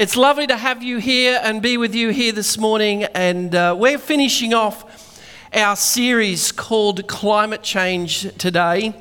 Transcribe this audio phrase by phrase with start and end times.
[0.00, 3.04] It's lovely to have you here and be with you here this morning.
[3.04, 5.20] And uh, we're finishing off
[5.52, 8.94] our series called Climate Change today.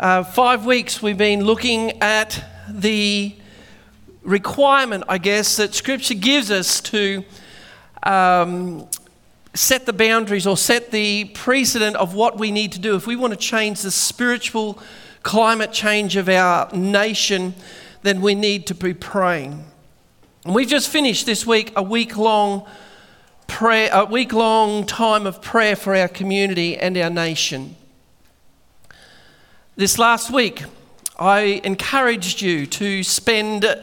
[0.00, 3.36] Uh, five weeks we've been looking at the
[4.24, 7.24] requirement, I guess, that Scripture gives us to
[8.02, 8.88] um,
[9.54, 13.14] set the boundaries or set the precedent of what we need to do if we
[13.14, 14.76] want to change the spiritual
[15.22, 17.54] climate change of our nation.
[18.02, 19.69] Then we need to be praying.
[20.50, 22.66] And we've just finished this week a week long
[23.46, 27.76] prayer, a week long time of prayer for our community and our nation.
[29.76, 30.64] This last week,
[31.20, 33.78] I encouraged you to spend uh,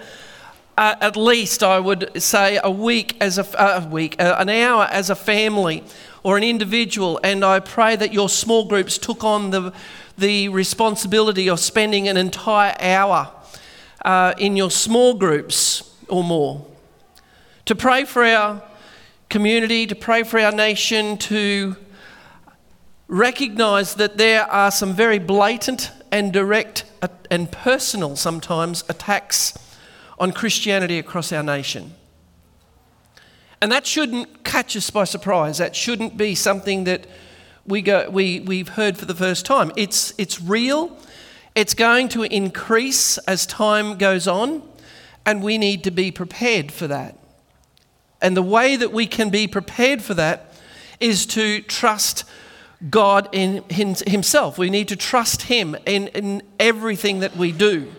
[0.77, 4.89] at least, I would say, a week as a, uh, a week, uh, an hour
[4.91, 5.85] as a family
[6.21, 9.71] or an individual, and I pray that your small groups took on the,
[10.17, 13.31] the responsibility of spending an entire hour
[14.03, 16.65] uh, in your small groups or more.
[17.65, 18.61] To pray for our
[19.29, 21.75] community, to pray for our nation, to
[23.07, 26.85] recognize that there are some very blatant and direct
[27.29, 29.57] and personal sometimes attacks
[30.19, 31.93] on Christianity across our nation.
[33.61, 35.57] And that shouldn't catch us by surprise.
[35.57, 37.07] That shouldn't be something that
[37.65, 39.71] we go, we, we've heard for the first time.
[39.75, 40.97] It's, it's real,
[41.55, 44.61] it's going to increase as time goes on.
[45.27, 47.17] And we need to be prepared for that.
[48.21, 50.53] And the way that we can be prepared for that
[51.01, 52.23] is to trust
[52.89, 54.57] God in Himself.
[54.57, 57.91] We need to trust Him in, in everything that we do.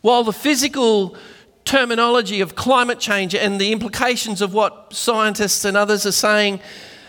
[0.00, 1.16] While the physical
[1.64, 6.60] terminology of climate change and the implications of what scientists and others are saying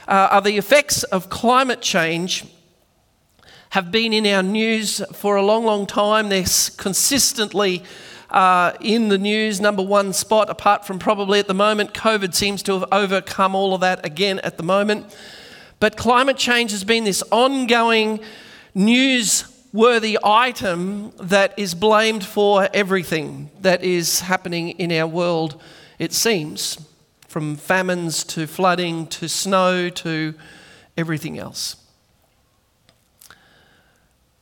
[0.07, 2.45] uh, are the effects of climate change
[3.71, 6.29] have been in our news for a long, long time.
[6.29, 6.45] They're
[6.77, 7.83] consistently
[8.33, 12.63] uh, in the news, number one spot, apart from probably at the moment, COVID seems
[12.63, 15.15] to have overcome all of that again at the moment.
[15.79, 18.19] But climate change has been this ongoing
[18.75, 25.61] newsworthy item that is blamed for everything that is happening in our world,
[25.99, 26.79] it seems,
[27.27, 30.33] from famines to flooding to snow to
[30.97, 31.82] everything else.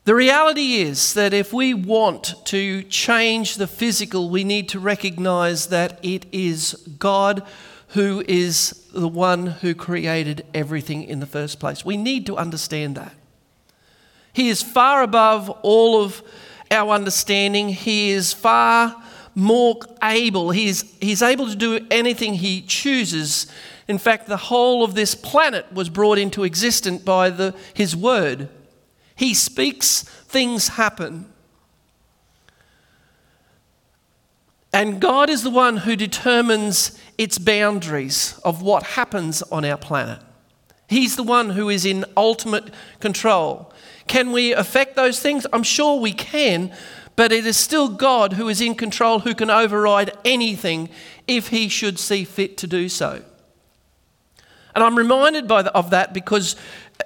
[0.03, 5.67] The reality is that if we want to change the physical, we need to recognize
[5.67, 7.43] that it is God
[7.89, 11.85] who is the one who created everything in the first place.
[11.85, 13.13] We need to understand that.
[14.33, 16.23] He is far above all of
[16.71, 17.69] our understanding.
[17.69, 18.95] He is far
[19.35, 20.49] more able.
[20.49, 23.45] He is, he's able to do anything he chooses.
[23.87, 28.49] In fact, the whole of this planet was brought into existence by the, his word.
[29.21, 31.27] He speaks, things happen.
[34.73, 40.17] And God is the one who determines its boundaries of what happens on our planet.
[40.87, 43.71] He's the one who is in ultimate control.
[44.07, 45.45] Can we affect those things?
[45.53, 46.75] I'm sure we can,
[47.15, 50.89] but it is still God who is in control, who can override anything
[51.27, 53.21] if he should see fit to do so.
[54.73, 56.55] And I'm reminded by the, of that because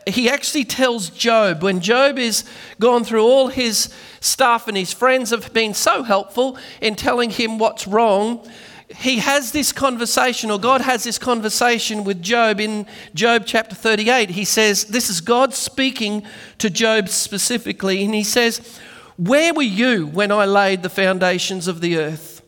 [0.07, 2.43] he actually tells Job, when Job is
[2.79, 7.57] gone through all his stuff and his friends have been so helpful in telling him
[7.57, 8.47] what's wrong,
[8.89, 12.85] he has this conversation, or God has this conversation with Job in
[13.15, 14.29] Job chapter 38.
[14.29, 16.23] He says, This is God speaking
[16.59, 18.79] to Job specifically, and he says,
[19.17, 22.43] Where were you when I laid the foundations of the earth?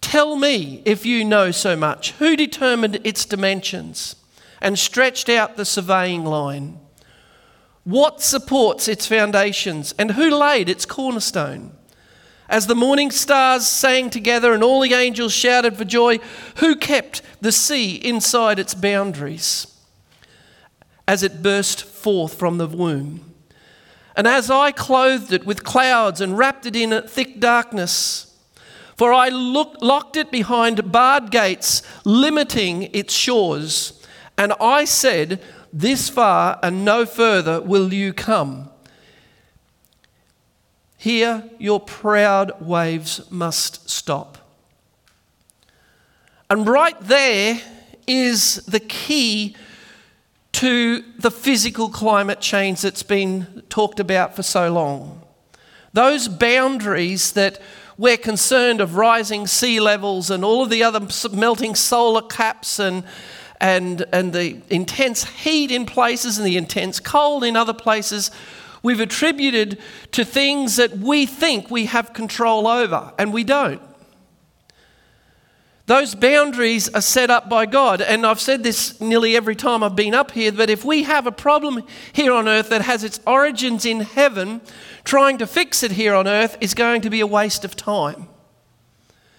[0.00, 2.12] Tell me if you know so much.
[2.12, 4.14] Who determined its dimensions?
[4.60, 6.78] And stretched out the surveying line?
[7.84, 11.72] What supports its foundations and who laid its cornerstone?
[12.48, 16.18] As the morning stars sang together and all the angels shouted for joy,
[16.56, 19.66] who kept the sea inside its boundaries
[21.08, 23.32] as it burst forth from the womb?
[24.16, 28.34] And as I clothed it with clouds and wrapped it in a thick darkness,
[28.96, 33.95] for I look, locked it behind barred gates, limiting its shores.
[34.38, 35.40] And I said,
[35.72, 38.70] This far and no further will you come.
[40.96, 44.38] Here your proud waves must stop.
[46.48, 47.60] And right there
[48.06, 49.56] is the key
[50.52, 55.22] to the physical climate change that's been talked about for so long.
[55.92, 57.60] Those boundaries that
[57.98, 61.00] we're concerned of rising sea levels and all of the other
[61.32, 63.04] melting solar caps and
[63.60, 68.30] and, and the intense heat in places and the intense cold in other places,
[68.82, 69.78] we've attributed
[70.12, 73.80] to things that we think we have control over, and we don't.
[75.86, 78.00] Those boundaries are set up by God.
[78.00, 81.28] And I've said this nearly every time I've been up here, but if we have
[81.28, 84.60] a problem here on earth that has its origins in heaven,
[85.04, 88.28] trying to fix it here on earth is going to be a waste of time.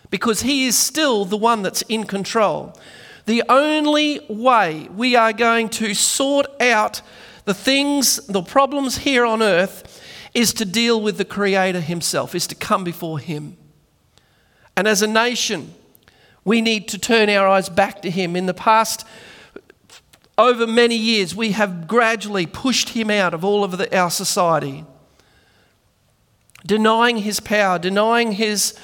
[0.10, 2.74] Because He is still the one that's in control.
[3.28, 7.02] The only way we are going to sort out
[7.44, 10.02] the things, the problems here on earth,
[10.34, 13.58] is to deal with the Creator Himself, is to come before Him.
[14.78, 15.74] And as a nation,
[16.46, 18.38] we need to turn our eyes back to Him.
[18.38, 19.06] In the past,
[20.38, 24.86] over many years, we have gradually pushed Him out of all of the, our society,
[26.66, 28.80] denying His power, denying His,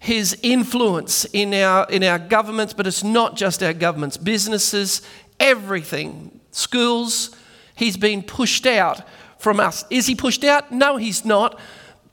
[0.00, 5.02] his influence in our, in our governments, but it's not just our governments, businesses,
[5.38, 7.36] everything, schools.
[7.76, 9.02] He's been pushed out
[9.38, 9.84] from us.
[9.90, 10.72] Is he pushed out?
[10.72, 11.60] No, he's not.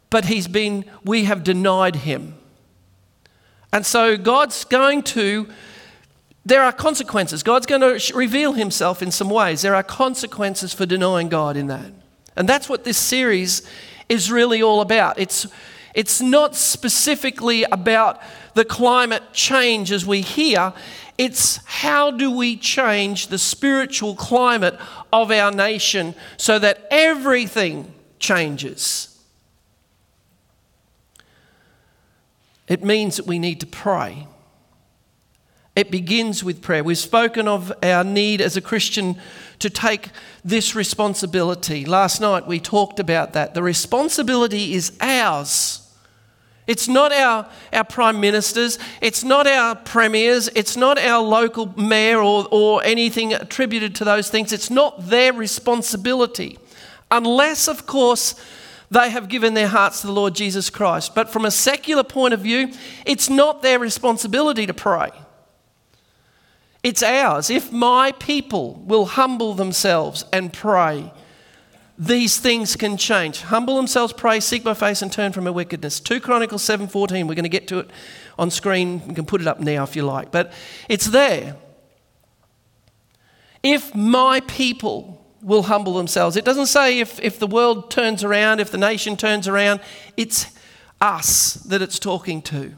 [0.09, 2.35] But he's been, we have denied him.
[3.71, 5.47] And so God's going to,
[6.45, 7.41] there are consequences.
[7.41, 9.61] God's going to reveal himself in some ways.
[9.61, 11.91] There are consequences for denying God in that.
[12.35, 13.65] And that's what this series
[14.09, 15.19] is really all about.
[15.19, 15.47] It's,
[15.93, 18.21] it's not specifically about
[18.53, 20.73] the climate change as we hear,
[21.17, 24.77] it's how do we change the spiritual climate
[25.11, 29.17] of our nation so that everything changes.
[32.67, 34.27] It means that we need to pray.
[35.75, 36.83] It begins with prayer.
[36.83, 39.15] We've spoken of our need as a Christian
[39.59, 40.09] to take
[40.43, 41.85] this responsibility.
[41.85, 43.53] Last night we talked about that.
[43.53, 45.83] The responsibility is ours.
[46.67, 52.21] It's not our, our prime ministers, it's not our premiers, it's not our local mayor
[52.21, 54.51] or, or anything attributed to those things.
[54.51, 56.59] It's not their responsibility.
[57.09, 58.35] Unless, of course,
[58.91, 61.15] they have given their hearts to the Lord Jesus Christ.
[61.15, 62.73] But from a secular point of view,
[63.05, 65.11] it's not their responsibility to pray.
[66.87, 67.49] It's ours.
[67.49, 71.11] If my people will humble themselves and pray,
[71.97, 73.41] these things can change.
[73.41, 75.99] Humble themselves, pray, seek my face, and turn from their wickedness.
[75.99, 77.89] 2 Chronicles 7.14, we're going to get to it
[78.39, 79.01] on screen.
[79.05, 80.31] You can put it up now if you like.
[80.31, 80.53] But
[80.87, 81.57] it's there.
[83.61, 86.37] If my people will humble themselves.
[86.37, 89.81] It doesn't say if, if the world turns around, if the nation turns around,
[90.15, 90.57] it's
[91.01, 92.75] us that it's talking to.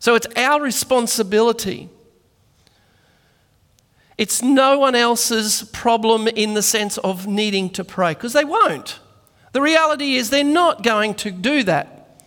[0.00, 1.90] So it's our responsibility.
[4.16, 9.00] It's no one else's problem in the sense of needing to pray, because they won't.
[9.52, 12.22] The reality is they're not going to do that.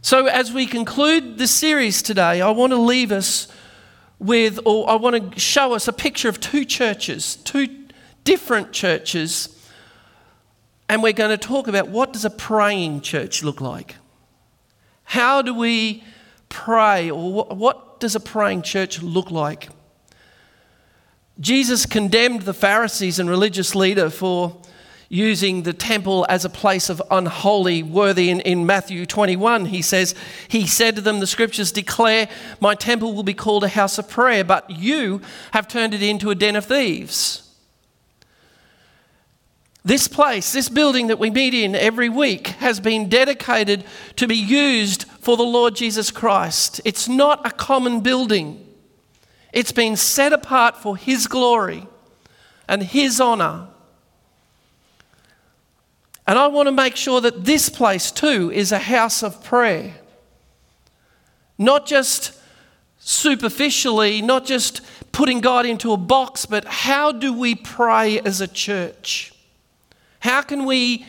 [0.00, 3.48] So, as we conclude the series today, I want to leave us
[4.18, 7.68] with, or I want to show us a picture of two churches, two
[8.22, 9.48] different churches,
[10.88, 13.96] and we're going to talk about what does a praying church look like?
[15.04, 16.04] How do we
[16.48, 19.70] pray, or what does a praying church look like?
[21.40, 24.60] Jesus condemned the Pharisees and religious leader for
[25.08, 30.14] using the temple as a place of unholy worthy in, in Matthew 21 he says
[30.48, 32.28] he said to them the scriptures declare
[32.60, 35.20] my temple will be called a house of prayer but you
[35.52, 37.43] have turned it into a den of thieves
[39.84, 43.84] this place, this building that we meet in every week, has been dedicated
[44.16, 46.80] to be used for the Lord Jesus Christ.
[46.86, 48.66] It's not a common building,
[49.52, 51.86] it's been set apart for His glory
[52.66, 53.68] and His honour.
[56.26, 59.96] And I want to make sure that this place too is a house of prayer.
[61.58, 62.32] Not just
[62.98, 64.80] superficially, not just
[65.12, 69.33] putting God into a box, but how do we pray as a church?
[70.24, 71.04] How can we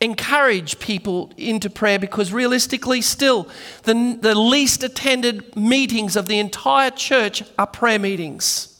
[0.00, 1.98] encourage people into prayer?
[1.98, 3.48] Because realistically, still,
[3.82, 8.74] the, the least attended meetings of the entire church are prayer meetings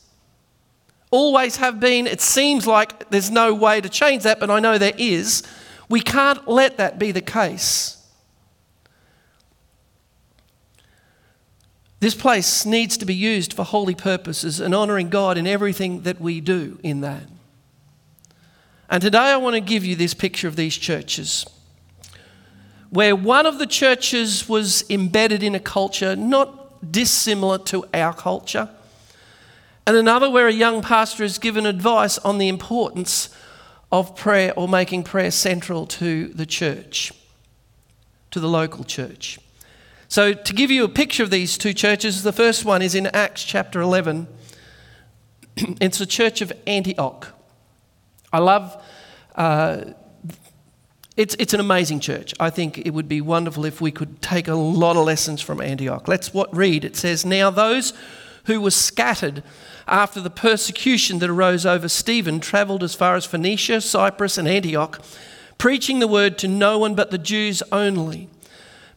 [1.10, 2.06] always have been.
[2.06, 5.42] It seems like there's no way to change that, but I know there is.
[5.88, 7.94] We can't let that be the case.
[12.00, 16.20] This place needs to be used for holy purposes and honouring God in everything that
[16.20, 17.22] we do in that.
[18.90, 21.46] And today I want to give you this picture of these churches
[22.90, 28.70] where one of the churches was embedded in a culture not dissimilar to our culture
[29.86, 33.30] and another where a young pastor is given advice on the importance
[33.90, 37.10] of prayer or making prayer central to the church,
[38.30, 39.38] to the local church.
[40.06, 43.06] So, to give you a picture of these two churches, the first one is in
[43.06, 44.28] Acts chapter 11.
[45.56, 47.37] it's the church of Antioch.
[48.32, 48.82] I love
[49.34, 49.92] uh,
[51.18, 52.32] it's, it's an amazing church.
[52.38, 55.60] I think it would be wonderful if we could take a lot of lessons from
[55.60, 56.06] Antioch.
[56.06, 56.84] Let's what read.
[56.84, 57.92] It says, Now those
[58.44, 59.42] who were scattered
[59.88, 65.02] after the persecution that arose over Stephen travelled as far as Phoenicia, Cyprus, and Antioch,
[65.58, 68.28] preaching the word to no one but the Jews only.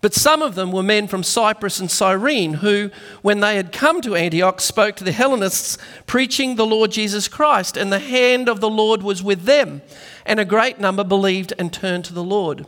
[0.02, 2.90] But some of them were men from Cyprus and Cyrene, who,
[3.22, 5.78] when they had come to Antioch, spoke to the Hellenists,
[6.08, 9.84] preaching the Lord Jesus Christ, and the hand of the Lord was with them,
[10.26, 12.66] and a great number believed and turned to the Lord.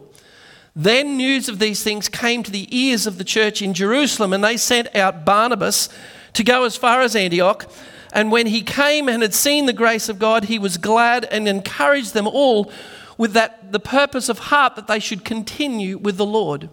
[0.75, 4.43] Then news of these things came to the ears of the church in Jerusalem, and
[4.43, 5.89] they sent out Barnabas
[6.33, 7.69] to go as far as Antioch.
[8.11, 11.47] And when he came and had seen the grace of God, he was glad and
[11.47, 12.71] encouraged them all
[13.17, 16.69] with that the purpose of heart that they should continue with the Lord.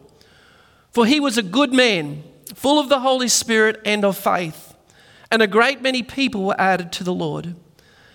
[0.92, 2.22] For he was a good man,
[2.54, 4.74] full of the Holy Spirit and of faith,
[5.30, 7.54] and a great many people were added to the Lord.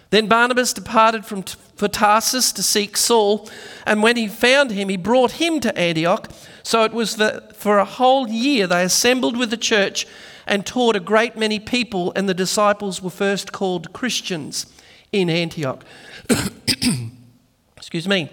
[0.09, 1.43] Then Barnabas departed from
[1.75, 3.49] for Tarsus to seek Saul,
[3.85, 6.31] and when he found him, he brought him to Antioch.
[6.63, 10.07] So it was that for a whole year they assembled with the church
[10.47, 14.67] and taught a great many people, and the disciples were first called Christians
[15.11, 15.83] in Antioch.
[17.77, 18.29] Excuse me.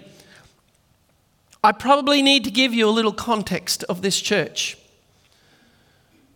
[1.63, 4.77] I probably need to give you a little context of this church.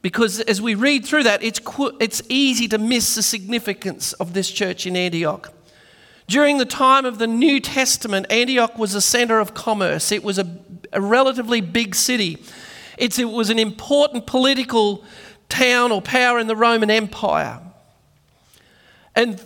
[0.02, 1.60] Because as we read through that, it's,
[2.00, 5.52] it's easy to miss the significance of this church in Antioch.
[6.28, 10.12] During the time of the New Testament, Antioch was a center of commerce.
[10.14, 10.60] It was a,
[10.94, 12.42] a relatively big city.
[12.98, 15.04] It's, it was an important political
[15.50, 17.60] town or power in the Roman Empire.
[19.14, 19.42] And,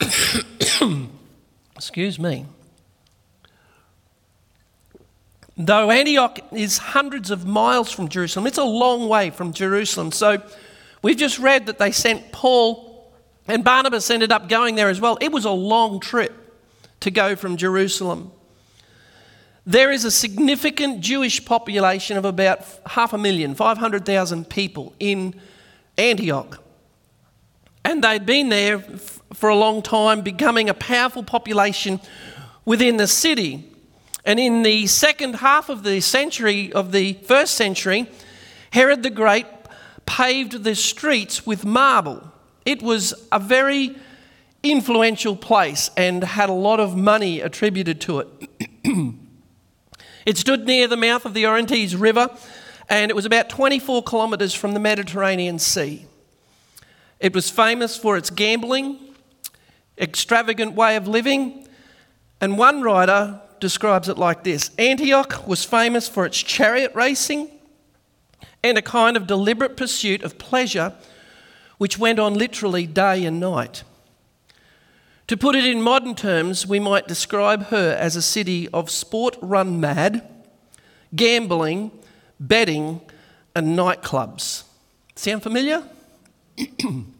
[1.76, 2.46] excuse me.
[5.56, 10.12] Though Antioch is hundreds of miles from Jerusalem, it's a long way from Jerusalem.
[10.12, 10.42] So
[11.02, 12.86] we've just read that they sent Paul
[13.48, 15.16] and Barnabas ended up going there as well.
[15.20, 16.32] It was a long trip
[17.00, 18.32] to go from Jerusalem.
[19.64, 25.34] There is a significant Jewish population of about half a million, 500,000 people in
[25.98, 26.62] Antioch.
[27.84, 28.80] And they'd been there
[29.32, 32.00] for a long time, becoming a powerful population
[32.64, 33.64] within the city.
[34.26, 38.10] And in the second half of the century, of the first century,
[38.72, 39.46] Herod the Great
[40.04, 42.32] paved the streets with marble.
[42.64, 43.96] It was a very
[44.64, 48.28] influential place and had a lot of money attributed to it.
[50.26, 52.28] it stood near the mouth of the Orontes River
[52.88, 56.04] and it was about 24 kilometres from the Mediterranean Sea.
[57.20, 58.98] It was famous for its gambling,
[59.98, 61.68] extravagant way of living,
[62.40, 67.50] and one writer describes it like this Antioch was famous for its chariot racing
[68.62, 70.92] and a kind of deliberate pursuit of pleasure
[71.78, 73.84] which went on literally day and night.
[75.28, 79.36] To put it in modern terms, we might describe her as a city of sport
[79.42, 80.22] run mad,
[81.14, 81.90] gambling,
[82.38, 83.00] betting,
[83.54, 84.62] and nightclubs.
[85.16, 85.82] Sound familiar?
[86.78, 87.14] and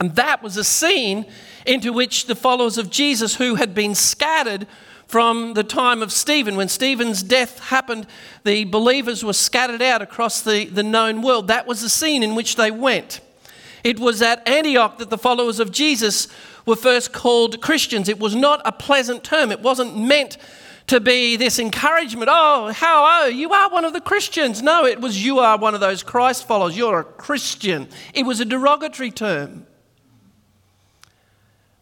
[0.00, 1.26] that was a scene
[1.64, 4.66] into which the followers of Jesus, who had been scattered
[5.10, 6.54] from the time of Stephen.
[6.54, 8.06] When Stephen's death happened,
[8.44, 11.48] the believers were scattered out across the, the known world.
[11.48, 13.20] That was the scene in which they went.
[13.82, 16.28] It was at Antioch that the followers of Jesus
[16.64, 18.08] were first called Christians.
[18.08, 20.38] It was not a pleasant term, it wasn't meant
[20.86, 22.30] to be this encouragement.
[22.32, 23.34] Oh, how you?
[23.34, 24.62] You are one of the Christians.
[24.62, 26.76] No, it was you are one of those Christ followers.
[26.76, 27.88] You're a Christian.
[28.14, 29.66] It was a derogatory term.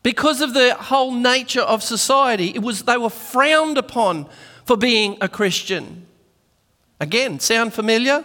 [0.03, 4.27] Because of the whole nature of society, it was, they were frowned upon
[4.65, 6.07] for being a Christian.
[7.01, 8.25] Again, sound familiar?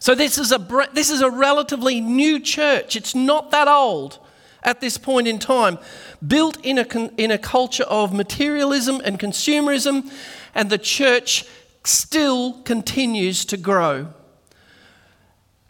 [0.00, 2.94] So, this is, a, this is a relatively new church.
[2.94, 4.18] It's not that old
[4.62, 5.78] at this point in time,
[6.26, 10.10] built in a, in a culture of materialism and consumerism,
[10.54, 11.44] and the church
[11.84, 14.08] still continues to grow.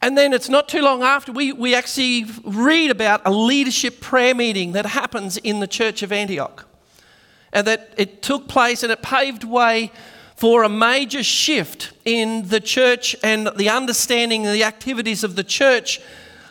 [0.00, 4.35] And then it's not too long after we, we actually read about a leadership prayer
[4.35, 6.67] meeting that happens in the church of Antioch.
[7.52, 9.90] And that it took place and it paved way
[10.37, 15.43] for a major shift in the church and the understanding of the activities of the
[15.43, 16.00] church,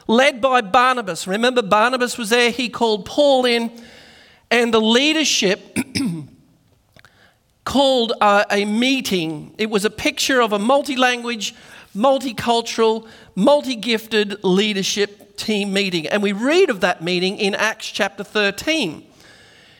[0.08, 1.26] led by Barnabas.
[1.26, 3.72] Remember, Barnabas was there, he called Paul in,
[4.52, 5.78] and the leadership
[7.64, 9.56] called a, a meeting.
[9.58, 11.56] It was a picture of a multi language,
[11.96, 16.08] multicultural, multi gifted leadership team meeting.
[16.08, 19.06] And we read of that meeting in Acts chapter 13.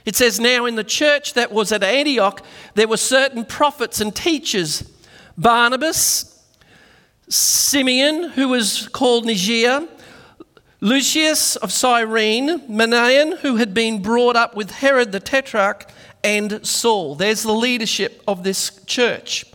[0.06, 2.46] It says, Now in the church that was at Antioch,
[2.76, 4.90] there were certain prophets and teachers
[5.40, 6.34] Barnabas,
[7.30, 9.88] Simeon, who was called Niger,
[10.80, 15.92] Lucius of Cyrene, Manaen, who had been brought up with Herod the Tetrarch,
[16.24, 17.16] and Saul.
[17.16, 19.46] There's the leadership of this church.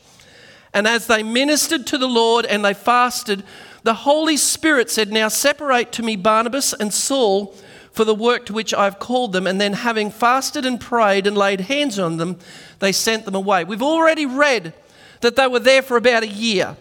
[0.74, 3.44] And as they ministered to the Lord and they fasted,
[3.82, 7.54] the Holy Spirit said, Now separate to me Barnabas and Saul
[7.92, 9.46] for the work to which I've called them.
[9.46, 12.38] And then, having fasted and prayed and laid hands on them,
[12.78, 13.64] they sent them away.
[13.64, 14.72] We've already read
[15.20, 16.76] that they were there for about a year.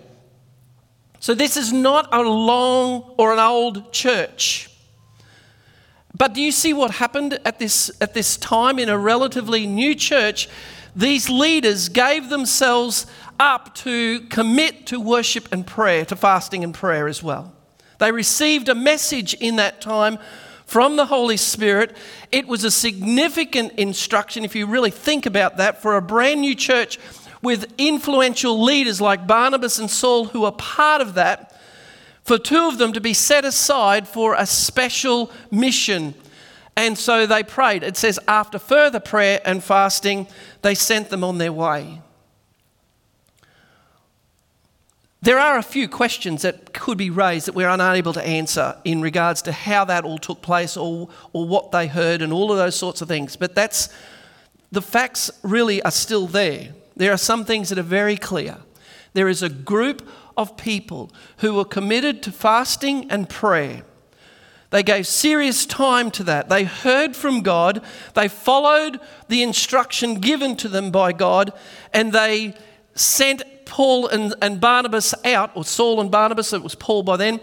[1.19, 4.69] So, this is not a long or an old church.
[6.15, 9.95] But do you see what happened at this, at this time in a relatively new
[9.95, 10.49] church?
[10.95, 13.05] These leaders gave themselves
[13.41, 17.53] up to commit to worship and prayer, to fasting and prayer as well.
[17.97, 20.19] They received a message in that time
[20.67, 21.97] from the Holy Spirit.
[22.31, 26.53] It was a significant instruction, if you really think about that, for a brand new
[26.53, 26.99] church
[27.41, 31.59] with influential leaders like Barnabas and Saul who are part of that,
[32.23, 36.13] for two of them to be set aside for a special mission.
[36.75, 37.81] And so they prayed.
[37.81, 40.27] It says, after further prayer and fasting,
[40.61, 42.01] they sent them on their way.
[45.23, 49.01] There are a few questions that could be raised that we're unable to answer in
[49.01, 52.57] regards to how that all took place or, or what they heard and all of
[52.57, 53.35] those sorts of things.
[53.35, 53.89] But that's
[54.71, 56.69] the facts really are still there.
[56.95, 58.57] There are some things that are very clear.
[59.13, 63.83] There is a group of people who were committed to fasting and prayer.
[64.71, 66.49] They gave serious time to that.
[66.49, 67.83] They heard from God.
[68.15, 71.53] They followed the instruction given to them by God,
[71.93, 72.55] and they
[72.95, 77.39] sent Paul and, and Barnabas out, or Saul and Barnabas, it was Paul by then.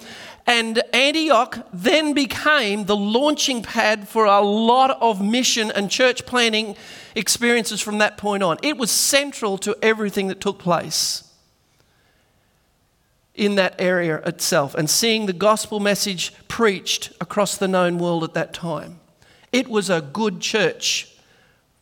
[0.47, 6.77] And Antioch then became the launching pad for a lot of mission and church planning
[7.15, 8.59] experiences from that point on.
[8.63, 11.25] It was central to everything that took place
[13.35, 18.35] in that area itself and seeing the gospel message preached across the known world at
[18.35, 19.01] that time.
[19.51, 21.11] It was a good church,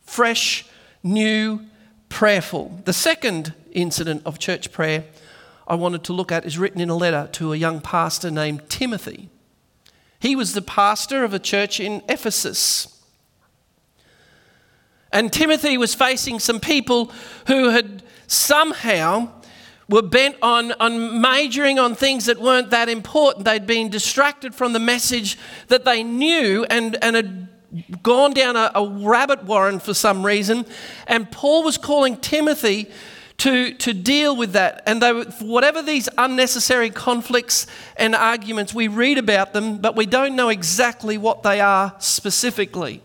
[0.05, 0.65] fresh,
[1.03, 1.65] new,
[2.07, 2.81] prayerful.
[2.85, 5.05] The second incident of church prayer
[5.67, 8.69] I wanted to look at is written in a letter to a young pastor named
[8.69, 9.29] Timothy.
[10.19, 13.01] He was the pastor of a church in Ephesus.
[15.11, 17.11] And Timothy was facing some people
[17.47, 19.29] who had somehow
[19.89, 23.45] were bent on, on majoring on things that weren't that important.
[23.45, 27.47] They'd been distracted from the message that they knew and, and had
[28.03, 30.65] gone down a, a rabbit warren for some reason.
[31.07, 32.89] And Paul was calling Timothy
[33.37, 34.81] to, to deal with that.
[34.85, 40.35] And they, whatever these unnecessary conflicts and arguments, we read about them, but we don't
[40.35, 43.01] know exactly what they are specifically.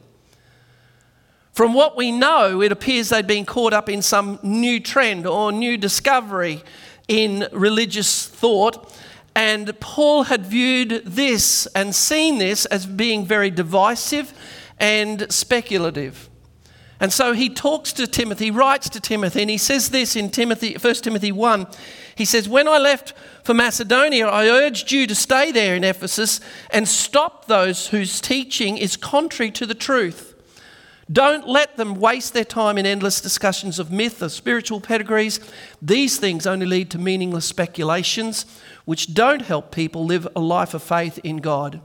[1.53, 5.53] From what we know, it appears they'd been caught up in some new trend or
[5.53, 6.62] new discovery
[7.09, 8.90] in religious thought.
[9.35, 14.33] And Paul had viewed this and seen this as being very divisive
[14.79, 16.31] and speculative.
[17.03, 20.77] And so he talks to Timothy, writes to Timothy, and he says this in Timothy,
[20.81, 21.67] 1 Timothy 1.
[22.15, 23.12] He says, When I left
[23.43, 28.79] for Macedonia, I urged you to stay there in Ephesus and stop those whose teaching
[28.79, 30.33] is contrary to the truth.
[31.11, 35.41] Don't let them waste their time in endless discussions of myth or spiritual pedigrees.
[35.83, 38.47] These things only lead to meaningless speculations,
[38.85, 41.81] which don't help people live a life of faith in God.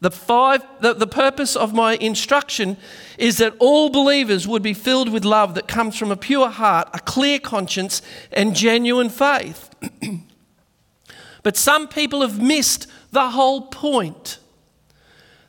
[0.00, 2.78] The, five, the, the purpose of my instruction
[3.18, 6.88] is that all believers would be filled with love that comes from a pure heart,
[6.94, 8.00] a clear conscience,
[8.32, 9.68] and genuine faith.
[11.42, 14.38] but some people have missed the whole point.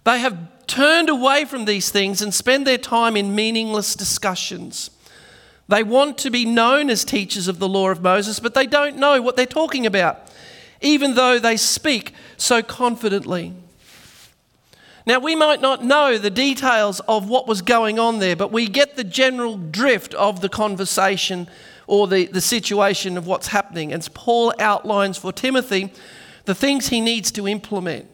[0.03, 0.37] They have
[0.67, 4.91] turned away from these things and spend their time in meaningless discussions.
[5.69, 8.97] They want to be known as teachers of the law of Moses, but they don't
[8.97, 10.29] know what they're talking about,
[10.81, 13.53] even though they speak so confidently.
[15.05, 18.67] Now, we might not know the details of what was going on there, but we
[18.67, 21.47] get the general drift of the conversation
[21.87, 23.91] or the, the situation of what's happening.
[23.91, 25.91] As Paul outlines for Timothy
[26.45, 28.07] the things he needs to implement.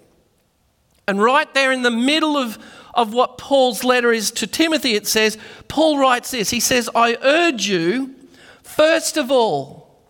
[1.07, 2.57] And right there in the middle of,
[2.93, 7.17] of what Paul's letter is to Timothy, it says, Paul writes this He says, I
[7.21, 8.15] urge you,
[8.63, 10.01] first of all,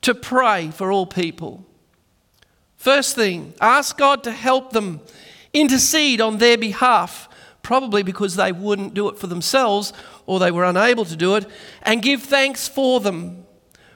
[0.00, 1.66] to pray for all people.
[2.76, 5.00] First thing, ask God to help them
[5.52, 7.28] intercede on their behalf,
[7.62, 9.92] probably because they wouldn't do it for themselves
[10.26, 11.46] or they were unable to do it,
[11.82, 13.44] and give thanks for them.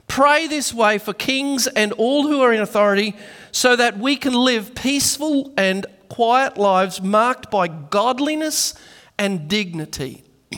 [0.08, 3.14] Pray this way for kings and all who are in authority
[3.50, 8.74] so that we can live peaceful and quiet lives marked by godliness
[9.18, 10.24] and dignity.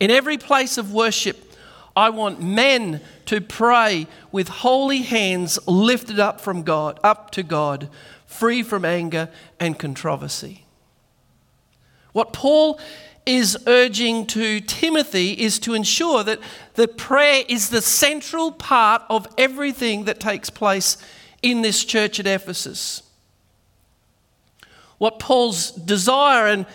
[0.00, 1.54] In every place of worship,
[1.96, 7.88] I want men to pray with holy hands lifted up from God, up to God,
[8.30, 10.64] free from anger and controversy.
[12.12, 12.80] What Paul
[13.26, 16.38] is urging to Timothy is to ensure that
[16.74, 20.96] the prayer is the central part of everything that takes place
[21.42, 23.02] in this church at Ephesus.
[24.98, 26.66] What Paul's desire and,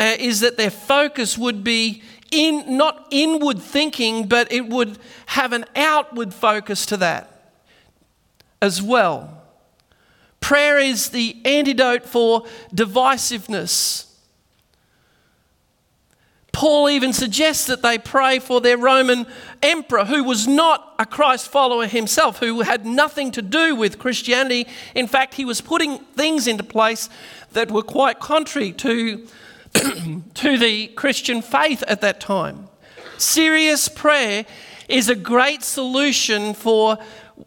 [0.00, 5.52] uh, is that their focus would be in not inward thinking, but it would have
[5.52, 7.52] an outward focus to that
[8.60, 9.43] as well.
[10.44, 14.04] Prayer is the antidote for divisiveness.
[16.52, 19.26] Paul even suggests that they pray for their Roman
[19.62, 24.66] emperor, who was not a Christ follower himself, who had nothing to do with Christianity.
[24.94, 27.08] In fact, he was putting things into place
[27.52, 29.26] that were quite contrary to,
[30.34, 32.68] to the Christian faith at that time.
[33.16, 34.44] Serious prayer
[34.90, 36.98] is a great solution for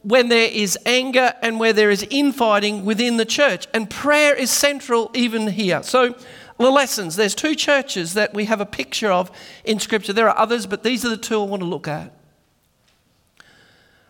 [0.01, 3.67] when there is anger and where there is infighting within the church.
[3.73, 5.81] And prayer is central even here.
[5.83, 6.15] So,
[6.57, 7.15] the lessons.
[7.15, 9.31] There's two churches that we have a picture of
[9.63, 10.13] in Scripture.
[10.13, 12.11] There are others, but these are the two I want to look at.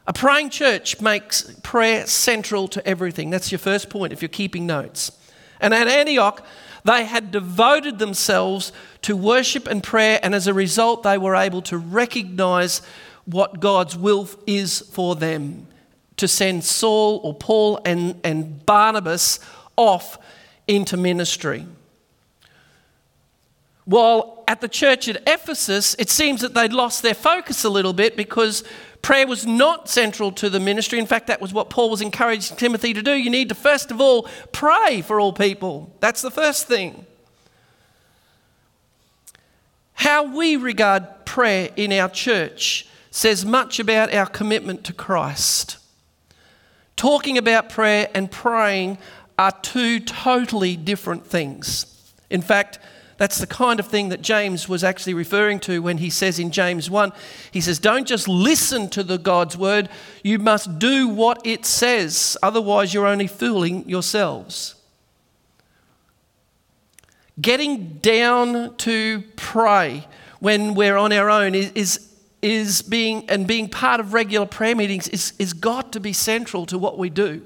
[0.07, 3.29] A praying church makes prayer central to everything.
[3.29, 5.11] That's your first point if you're keeping notes.
[5.59, 6.45] And at Antioch,
[6.85, 11.61] they had devoted themselves to worship and prayer, and as a result, they were able
[11.63, 12.81] to recognize
[13.25, 15.66] what God's will is for them
[16.17, 19.39] to send Saul or Paul and, and Barnabas
[19.75, 20.17] off
[20.67, 21.65] into ministry.
[23.85, 27.93] While at the church at Ephesus, it seems that they'd lost their focus a little
[27.93, 28.63] bit because
[29.01, 30.99] prayer was not central to the ministry.
[30.99, 33.13] In fact, that was what Paul was encouraging Timothy to do.
[33.13, 35.95] You need to, first of all, pray for all people.
[36.01, 37.05] That's the first thing.
[39.93, 45.77] How we regard prayer in our church says much about our commitment to Christ.
[46.97, 48.97] Talking about prayer and praying
[49.39, 51.85] are two totally different things.
[52.29, 52.79] In fact,
[53.17, 56.51] that's the kind of thing that James was actually referring to when he says in
[56.51, 57.11] James 1,
[57.51, 59.89] he says, Don't just listen to the God's word,
[60.23, 64.75] you must do what it says, otherwise, you're only fooling yourselves.
[67.39, 70.07] Getting down to pray
[70.39, 72.06] when we're on our own is, is,
[72.41, 76.65] is being and being part of regular prayer meetings is, is got to be central
[76.67, 77.41] to what we do.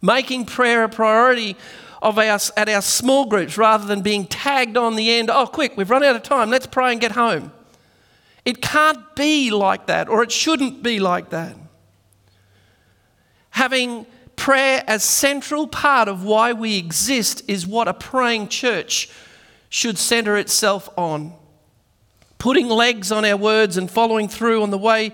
[0.00, 1.56] Making prayer a priority
[2.02, 5.76] of our, at our small groups rather than being tagged on the end, oh, quick,
[5.76, 7.52] we've run out of time, let's pray and get home.
[8.44, 11.56] It can't be like that, or it shouldn't be like that.
[13.50, 19.10] Having prayer as central part of why we exist is what a praying church
[19.68, 21.32] should center itself on.
[22.46, 25.10] Putting legs on our words and following through on the way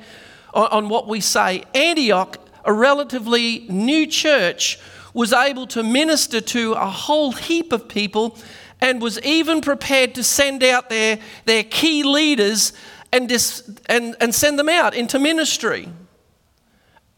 [0.52, 1.64] on what we say.
[1.74, 4.78] Antioch, a relatively new church,
[5.14, 8.36] was able to minister to a whole heap of people
[8.82, 12.74] and was even prepared to send out their, their key leaders
[13.14, 15.88] and, dis, and, and send them out into ministry.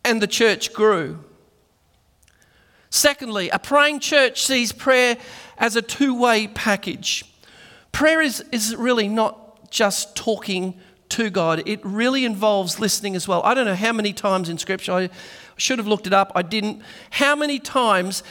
[0.04, 1.24] And the church grew.
[2.88, 5.16] Secondly, a praying church sees prayer
[5.58, 7.24] as a two way package.
[7.90, 10.74] Prayer is, is really not just talking
[11.10, 13.42] to God, it really involves listening as well.
[13.44, 15.10] I don't know how many times in Scripture I,
[15.56, 16.82] should have looked it up, I didn't.
[17.10, 18.22] How many times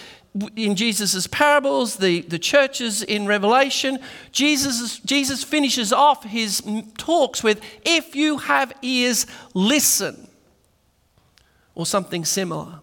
[0.56, 4.00] in Jesus' parables, the, the churches in Revelation,
[4.32, 6.62] Jesus, Jesus finishes off his
[6.98, 10.28] talks with, If you have ears, listen,
[11.76, 12.80] or something similar.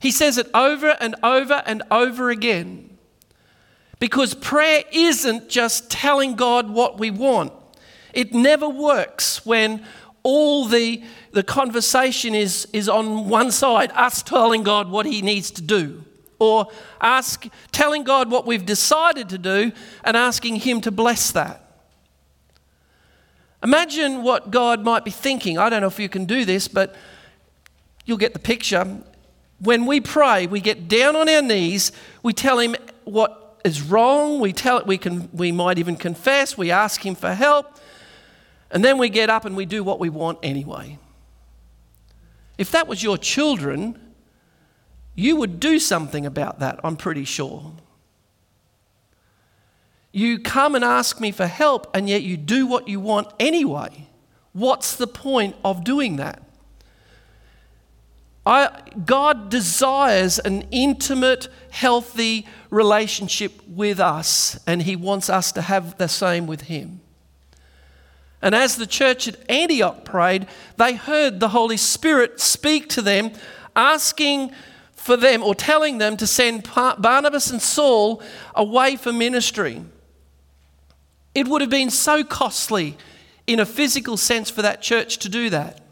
[0.00, 2.97] He says it over and over and over again.
[3.98, 7.52] Because prayer isn't just telling God what we want.
[8.12, 9.84] It never works when
[10.22, 15.50] all the, the conversation is, is on one side, us telling God what He needs
[15.52, 16.04] to do,
[16.38, 16.68] or
[17.00, 19.72] ask, telling God what we've decided to do
[20.04, 21.64] and asking Him to bless that.
[23.62, 25.58] Imagine what God might be thinking.
[25.58, 26.94] I don't know if you can do this, but
[28.04, 28.98] you'll get the picture.
[29.60, 31.90] When we pray, we get down on our knees,
[32.22, 36.58] we tell Him what is wrong, we, tell, it, we, can, we might even confess,
[36.58, 37.78] we ask Him for help.
[38.70, 40.98] And then we get up and we do what we want anyway.
[42.58, 43.98] If that was your children,
[45.14, 47.72] you would do something about that, I'm pretty sure.
[50.12, 54.08] You come and ask me for help, and yet you do what you want anyway.
[54.52, 56.42] What's the point of doing that?
[58.48, 58.70] I,
[59.04, 66.08] God desires an intimate, healthy relationship with us, and He wants us to have the
[66.08, 67.02] same with Him.
[68.40, 70.46] And as the church at Antioch prayed,
[70.78, 73.32] they heard the Holy Spirit speak to them,
[73.76, 74.52] asking
[74.94, 78.22] for them or telling them to send Barnabas and Saul
[78.54, 79.84] away for ministry.
[81.34, 82.96] It would have been so costly
[83.46, 85.82] in a physical sense for that church to do that.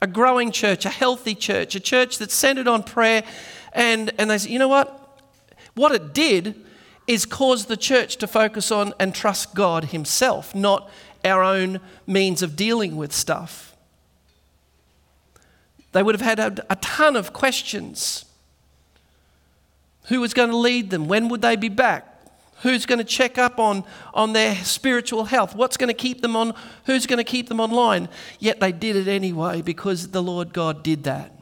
[0.00, 3.24] A growing church, a healthy church, a church that's centered on prayer.
[3.72, 5.20] And, and they said, you know what?
[5.74, 6.54] What it did
[7.06, 10.90] is cause the church to focus on and trust God Himself, not
[11.24, 13.76] our own means of dealing with stuff.
[15.92, 18.24] They would have had a, a ton of questions.
[20.04, 21.08] Who was going to lead them?
[21.08, 22.07] When would they be back?
[22.62, 25.54] Who's going to check up on, on their spiritual health?
[25.54, 26.54] What's going to keep them on?
[26.86, 28.08] Who's going to keep them online?
[28.40, 31.32] Yet they did it anyway because the Lord God did that.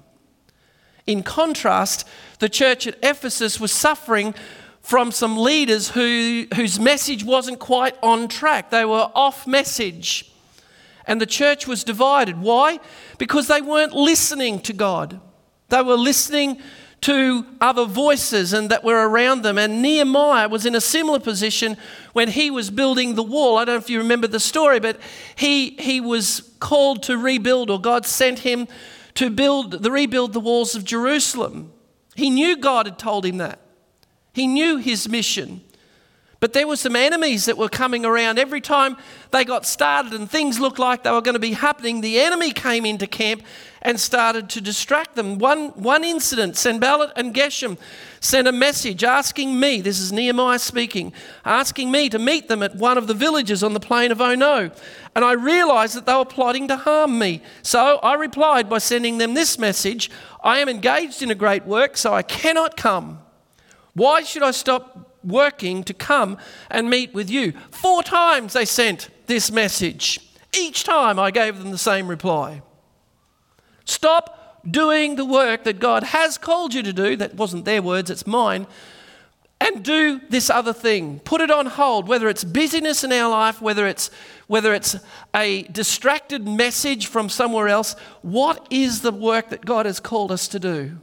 [1.06, 2.06] In contrast,
[2.40, 4.34] the church at Ephesus was suffering
[4.82, 8.70] from some leaders who, whose message wasn't quite on track.
[8.70, 10.30] They were off message.
[11.06, 12.40] And the church was divided.
[12.40, 12.78] Why?
[13.18, 15.20] Because they weren't listening to God.
[15.70, 16.60] They were listening
[17.02, 19.58] to other voices and that were around them.
[19.58, 21.76] And Nehemiah was in a similar position
[22.12, 23.58] when he was building the wall.
[23.58, 24.98] I don't know if you remember the story, but
[25.36, 28.66] he, he was called to rebuild, or God sent him
[29.14, 31.72] to build the rebuild the walls of Jerusalem.
[32.14, 33.60] He knew God had told him that.
[34.32, 35.62] He knew his mission.
[36.38, 38.38] But there were some enemies that were coming around.
[38.38, 38.98] Every time
[39.30, 42.52] they got started and things looked like they were going to be happening, the enemy
[42.52, 43.42] came into camp
[43.80, 45.38] and started to distract them.
[45.38, 47.78] One, one incident, Sanballat and Geshem
[48.20, 52.76] sent a message asking me, this is Nehemiah speaking, asking me to meet them at
[52.76, 54.70] one of the villages on the plain of Ono.
[55.14, 57.42] And I realized that they were plotting to harm me.
[57.62, 60.10] So I replied by sending them this message
[60.44, 63.20] I am engaged in a great work, so I cannot come.
[63.94, 66.38] Why should I stop working to come
[66.70, 67.52] and meet with you.
[67.70, 70.20] Four times they sent this message.
[70.56, 72.62] Each time I gave them the same reply
[73.84, 77.16] Stop doing the work that God has called you to do.
[77.16, 78.66] That wasn't their words, it's mine.
[79.58, 81.20] And do this other thing.
[81.20, 84.10] Put it on hold, whether it's busyness in our life, whether it's,
[84.48, 84.96] whether it's
[85.34, 87.94] a distracted message from somewhere else.
[88.20, 90.98] What is the work that God has called us to do?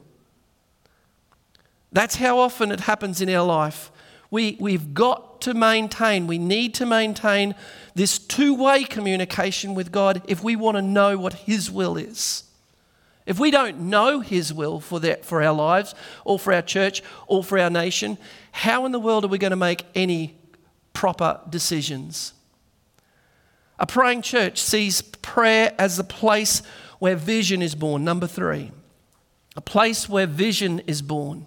[1.92, 3.92] That's how often it happens in our life
[4.34, 7.54] we, we've got to maintain, we need to maintain
[7.94, 12.44] this two way communication with God if we want to know what His will is.
[13.28, 15.94] If we don't know His will for, that, for our lives,
[16.26, 18.18] or for our church, or for our nation,
[18.52, 20.36] how in the world are we going to make any
[20.94, 22.34] proper decisions?
[23.78, 26.64] A praying church sees prayer as the place
[26.98, 28.04] where vision is born.
[28.04, 28.72] Number three,
[29.56, 31.46] a place where vision is born.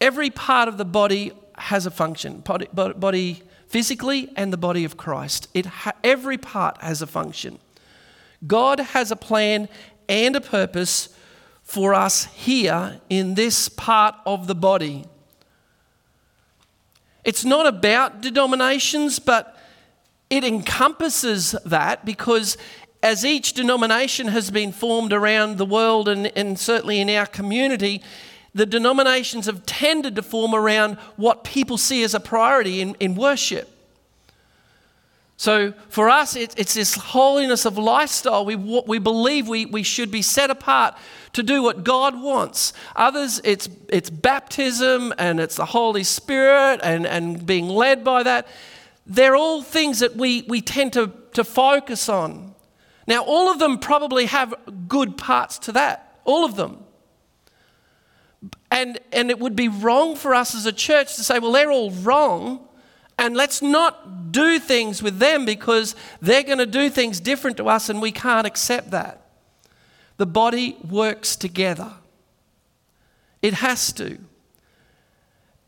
[0.00, 4.96] Every part of the body has a function body, body physically and the body of
[4.96, 5.48] Christ.
[5.54, 7.58] It ha- every part has a function.
[8.46, 9.68] God has a plan
[10.08, 11.08] and a purpose
[11.62, 15.04] for us here in this part of the body.
[17.24, 19.58] It's not about denominations, but
[20.30, 22.56] it encompasses that because
[23.02, 28.02] as each denomination has been formed around the world and, and certainly in our community,
[28.56, 33.14] the denominations have tended to form around what people see as a priority in, in
[33.14, 33.70] worship.
[35.36, 38.46] So for us, it, it's this holiness of lifestyle.
[38.46, 40.96] We, we believe we, we should be set apart
[41.34, 42.72] to do what God wants.
[42.96, 48.48] Others, it's, it's baptism and it's the Holy Spirit and, and being led by that.
[49.06, 52.54] They're all things that we, we tend to, to focus on.
[53.06, 54.54] Now, all of them probably have
[54.88, 56.85] good parts to that, all of them.
[58.76, 61.72] And, and it would be wrong for us as a church to say, well, they're
[61.72, 62.68] all wrong,
[63.18, 67.70] and let's not do things with them because they're going to do things different to
[67.70, 69.28] us, and we can't accept that.
[70.18, 71.94] The body works together,
[73.40, 74.18] it has to.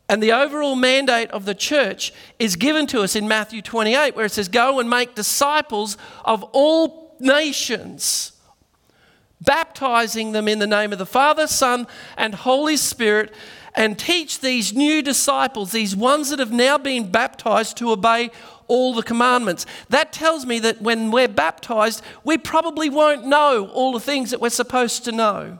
[0.07, 4.25] And the overall mandate of the church is given to us in Matthew 28, where
[4.25, 8.33] it says, Go and make disciples of all nations
[9.41, 13.33] baptizing them in the name of the Father, Son, and Holy Spirit,
[13.75, 18.31] and teach these new disciples, these ones that have now been baptized, to obey
[18.67, 19.65] all the commandments.
[19.89, 24.41] That tells me that when we're baptized, we probably won't know all the things that
[24.41, 25.59] we're supposed to know.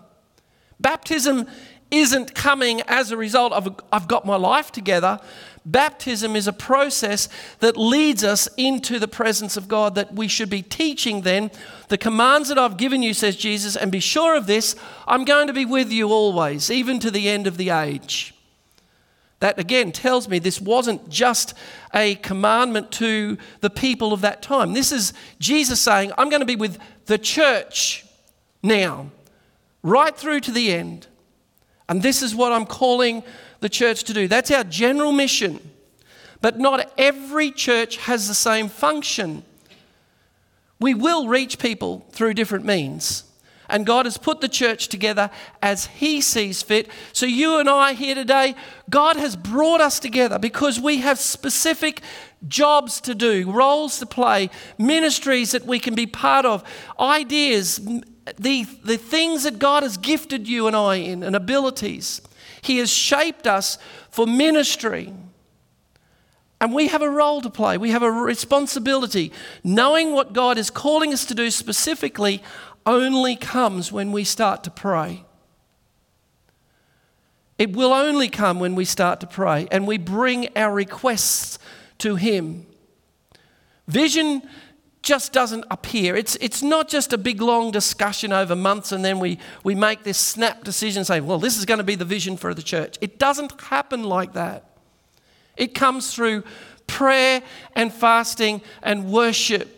[0.80, 1.48] Baptism
[1.92, 5.20] isn't coming as a result of I've got my life together.
[5.66, 7.28] Baptism is a process
[7.60, 11.52] that leads us into the presence of God that we should be teaching then.
[11.90, 14.76] The commands that I've given you, says Jesus, and be sure of this
[15.08, 18.34] I'm going to be with you always, even to the end of the age.
[19.40, 21.54] That again tells me this wasn't just
[21.94, 24.74] a commandment to the people of that time.
[24.74, 28.06] This is Jesus saying, I'm going to be with the church
[28.62, 29.10] now,
[29.82, 31.08] right through to the end.
[31.88, 33.24] And this is what I'm calling
[33.62, 34.28] the church to do.
[34.28, 35.60] That's our general mission.
[36.42, 39.44] But not every church has the same function.
[40.80, 43.24] We will reach people through different means.
[43.70, 45.30] And God has put the church together
[45.62, 46.90] as He sees fit.
[47.14, 48.56] So, you and I here today,
[48.90, 52.02] God has brought us together because we have specific
[52.48, 56.64] jobs to do, roles to play, ministries that we can be part of,
[57.00, 57.80] ideas,
[58.38, 62.22] the, the things that God has gifted you and I in, and abilities.
[62.62, 63.78] He has shaped us
[64.10, 65.14] for ministry.
[66.62, 67.78] And we have a role to play.
[67.78, 69.32] We have a responsibility.
[69.64, 72.44] Knowing what God is calling us to do specifically
[72.86, 75.24] only comes when we start to pray.
[77.58, 81.60] It will only come when we start to pray and we bring our requests
[82.00, 82.66] to Him.
[83.88, 84.42] Vision
[85.02, 86.16] just doesn't appear.
[86.16, 90.04] It's, it's not just a big long discussion over months and then we, we make
[90.04, 92.98] this snap decision saying, well, this is going to be the vision for the church.
[93.02, 94.69] It doesn't happen like that.
[95.60, 96.44] It comes through
[96.88, 97.44] prayer
[97.76, 99.76] and fasting and worship.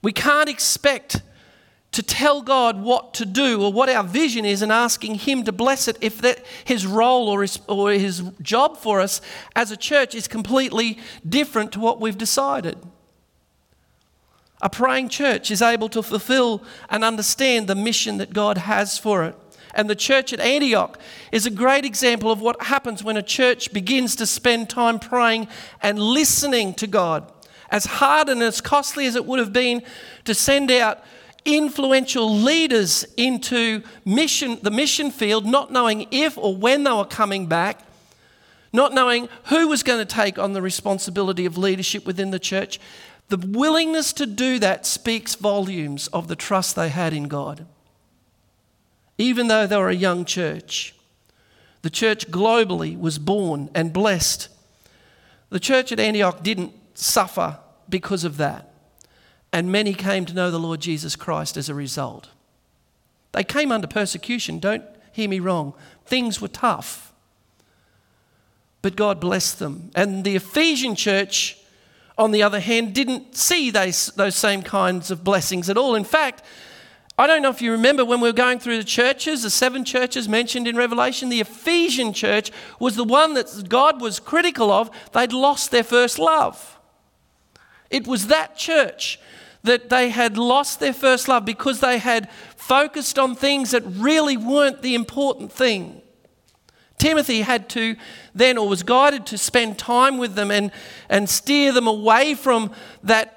[0.00, 1.20] We can't expect
[1.90, 5.52] to tell God what to do or what our vision is and asking Him to
[5.52, 9.20] bless it if that His role or His, or his job for us
[9.56, 12.78] as a church is completely different to what we've decided.
[14.62, 19.24] A praying church is able to fulfill and understand the mission that God has for
[19.24, 19.36] it.
[19.76, 20.98] And the church at Antioch
[21.30, 25.48] is a great example of what happens when a church begins to spend time praying
[25.82, 27.30] and listening to God.
[27.70, 29.82] As hard and as costly as it would have been
[30.24, 31.04] to send out
[31.44, 37.46] influential leaders into mission, the mission field, not knowing if or when they were coming
[37.46, 37.82] back,
[38.72, 42.80] not knowing who was going to take on the responsibility of leadership within the church.
[43.28, 47.66] The willingness to do that speaks volumes of the trust they had in God
[49.18, 50.94] even though they were a young church.
[51.82, 54.48] The church globally was born and blessed.
[55.50, 58.72] The church at Antioch didn't suffer because of that,
[59.52, 62.30] and many came to know the Lord Jesus Christ as a result.
[63.32, 65.74] They came under persecution, don't hear me wrong.
[66.04, 67.12] Things were tough,
[68.82, 69.90] but God blessed them.
[69.94, 71.58] And the Ephesian church,
[72.18, 75.94] on the other hand, didn't see those, those same kinds of blessings at all.
[75.94, 76.42] In fact,
[77.18, 79.84] I don't know if you remember when we were going through the churches, the seven
[79.84, 84.90] churches mentioned in Revelation, the Ephesian church was the one that God was critical of.
[85.12, 86.78] They'd lost their first love.
[87.88, 89.18] It was that church
[89.62, 94.36] that they had lost their first love because they had focused on things that really
[94.36, 96.02] weren't the important thing.
[96.98, 97.96] Timothy had to
[98.34, 100.70] then, or was guided to spend time with them and,
[101.08, 103.35] and steer them away from that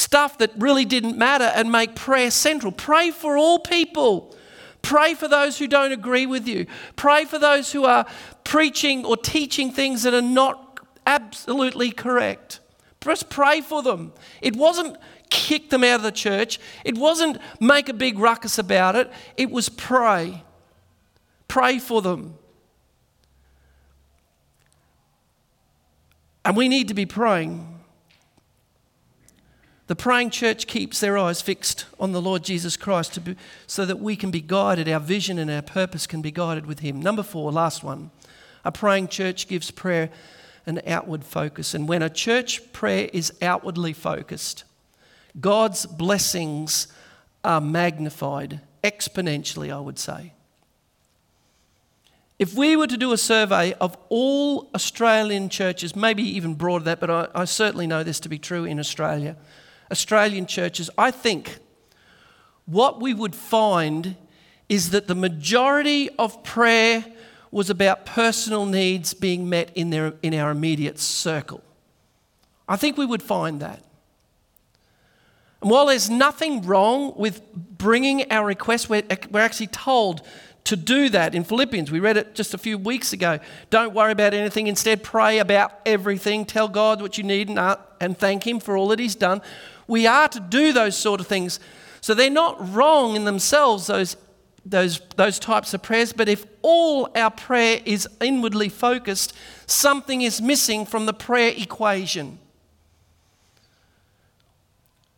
[0.00, 2.72] stuff that really didn't matter and make prayer central.
[2.72, 4.34] Pray for all people.
[4.82, 6.66] Pray for those who don't agree with you.
[6.96, 8.06] Pray for those who are
[8.44, 12.60] preaching or teaching things that are not absolutely correct.
[13.00, 14.12] Just pray for them.
[14.40, 14.96] It wasn't
[15.30, 19.10] kick them out of the church, it wasn't make a big ruckus about it.
[19.36, 20.42] It was pray.
[21.46, 22.34] Pray for them.
[26.44, 27.79] And we need to be praying.
[29.90, 33.34] The praying church keeps their eyes fixed on the Lord Jesus Christ be,
[33.66, 36.78] so that we can be guided, our vision and our purpose can be guided with
[36.78, 37.02] Him.
[37.02, 38.12] Number four, last one.
[38.64, 40.08] A praying church gives prayer
[40.64, 41.74] an outward focus.
[41.74, 44.62] And when a church prayer is outwardly focused,
[45.40, 46.86] God's blessings
[47.42, 50.34] are magnified exponentially, I would say.
[52.38, 57.00] If we were to do a survey of all Australian churches, maybe even broader that,
[57.00, 59.34] but I, I certainly know this to be true in Australia,
[59.90, 61.58] Australian churches, I think
[62.66, 64.16] what we would find
[64.68, 67.04] is that the majority of prayer
[67.50, 71.62] was about personal needs being met in, their, in our immediate circle.
[72.68, 73.82] I think we would find that.
[75.60, 80.22] And while there's nothing wrong with bringing our requests, we're, we're actually told
[80.64, 81.90] to do that in Philippians.
[81.90, 83.40] We read it just a few weeks ago.
[83.70, 86.44] Don't worry about anything, instead, pray about everything.
[86.44, 89.42] Tell God what you need and, uh, and thank Him for all that He's done.
[89.90, 91.58] We are to do those sort of things.
[92.00, 94.16] So they're not wrong in themselves, those,
[94.64, 99.34] those, those types of prayers, but if all our prayer is inwardly focused,
[99.66, 102.38] something is missing from the prayer equation.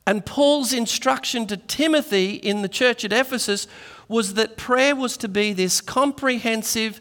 [0.06, 3.66] And Paul's instruction to Timothy in the church at Ephesus
[4.08, 6.98] was that prayer was to be this comprehensive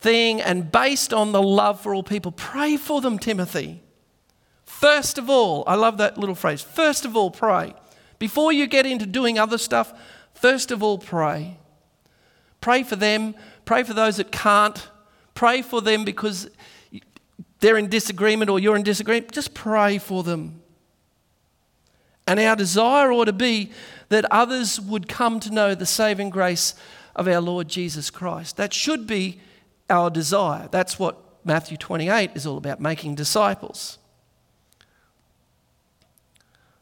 [0.00, 2.30] thing and based on the love for all people.
[2.30, 3.80] Pray for them, Timothy.
[4.66, 6.60] First of all, I love that little phrase.
[6.60, 7.72] First of all, pray.
[8.18, 9.92] Before you get into doing other stuff,
[10.34, 11.56] first of all, pray.
[12.60, 14.88] Pray for them, pray for those that can't
[15.36, 16.50] pray for them because
[17.60, 19.30] they're in disagreement or you're in disagreement.
[19.30, 20.60] Just pray for them.
[22.26, 23.70] And our desire ought to be
[24.08, 26.74] that others would come to know the saving grace
[27.14, 28.56] of our Lord Jesus Christ.
[28.56, 29.40] That should be
[29.88, 30.68] our desire.
[30.72, 33.98] That's what Matthew 28 is all about making disciples.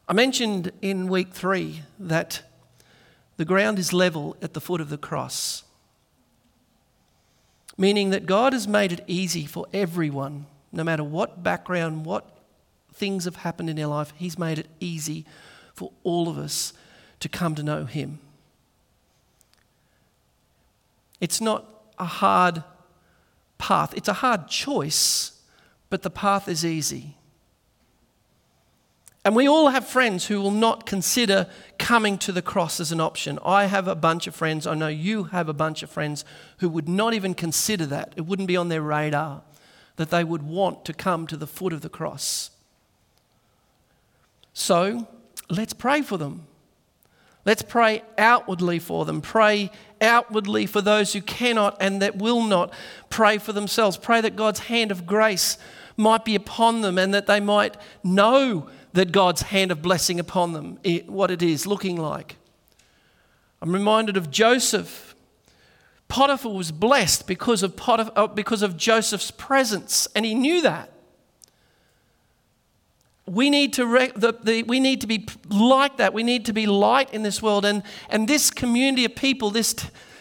[0.07, 2.43] I mentioned in week three that
[3.37, 5.63] the ground is level at the foot of the cross,
[7.75, 12.37] meaning that God has made it easy for everyone, no matter what background, what
[12.93, 15.25] things have happened in their life, He's made it easy
[15.73, 16.71] for all of us
[17.19, 18.19] to come to know Him.
[21.19, 21.65] It's not
[21.97, 22.63] a hard
[23.57, 25.41] path, it's a hard choice,
[25.89, 27.15] but the path is easy.
[29.25, 31.47] And we all have friends who will not consider
[31.79, 33.39] coming to the cross as an option.
[33.43, 36.23] I have a bunch of friends, I know you have a bunch of friends
[36.59, 38.13] who would not even consider that.
[38.15, 39.41] It wouldn't be on their radar
[39.95, 42.51] that they would want to come to the foot of the cross.
[44.53, 45.07] So
[45.49, 46.45] let's pray for them.
[47.45, 49.21] Let's pray outwardly for them.
[49.21, 49.71] Pray
[50.01, 52.71] outwardly for those who cannot and that will not
[53.09, 53.97] pray for themselves.
[53.97, 55.57] Pray that God's hand of grace
[55.97, 60.53] might be upon them and that they might know that God's hand of blessing upon
[60.53, 62.37] them, what it is looking like.
[63.61, 65.15] I'm reminded of Joseph.
[66.07, 70.91] Potiphar was blessed because of, Potiphar, uh, because of Joseph's presence, and he knew that.
[73.27, 76.13] We need, to re- the, the, we need to be like that.
[76.13, 77.65] We need to be light in this world.
[77.65, 79.75] And, and this community of people, this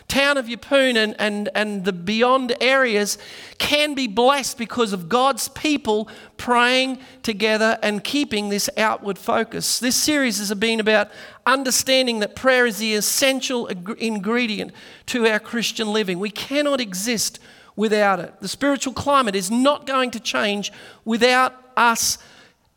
[0.09, 3.19] town of Yeppoon and, and, and the beyond areas
[3.59, 9.79] can be blessed because of God's people praying together and keeping this outward focus.
[9.79, 11.11] This series has been about
[11.47, 14.73] understanding that prayer is the essential ingredient
[15.07, 16.19] to our Christian living.
[16.19, 17.39] We cannot exist
[17.77, 18.41] without it.
[18.41, 20.73] The spiritual climate is not going to change
[21.05, 22.19] without us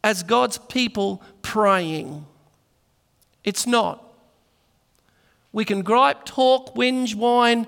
[0.03, 2.25] as God's people praying.
[3.43, 4.06] It's not.
[5.51, 7.67] We can gripe, talk, whinge, whine,